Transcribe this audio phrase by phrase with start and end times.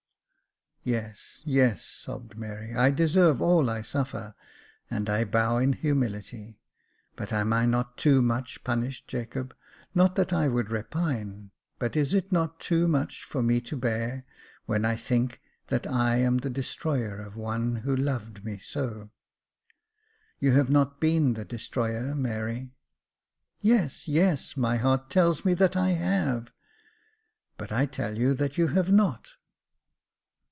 [0.91, 4.33] ""Yes, yes," sobbed Mary," I deserve all I suffer;
[4.89, 6.57] and I bow in humility.
[7.15, 9.55] But am I not too much punished, Jacob.''
[9.93, 14.25] Not that I would repine: but is it not too much for me to bear,
[14.65, 19.11] when I think that I am the destroyer of one who loved me so?""
[20.39, 22.73] You have not been the destroyer, Mary.""
[23.61, 26.51] Yes, yes; my heart tells me that I have.""
[27.59, 29.33] But I tell you that you have not.